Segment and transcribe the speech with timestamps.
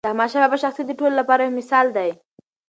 [0.03, 2.09] د احمدشاه بابا شخصیت د ټولو لپاره یو مثال دی.